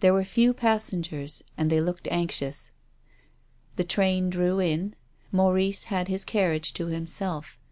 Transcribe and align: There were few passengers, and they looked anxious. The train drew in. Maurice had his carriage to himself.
There 0.00 0.12
were 0.12 0.24
few 0.24 0.52
passengers, 0.52 1.44
and 1.56 1.70
they 1.70 1.80
looked 1.80 2.08
anxious. 2.10 2.72
The 3.76 3.84
train 3.84 4.28
drew 4.28 4.58
in. 4.58 4.96
Maurice 5.30 5.84
had 5.84 6.08
his 6.08 6.24
carriage 6.24 6.74
to 6.74 6.86
himself. 6.86 7.60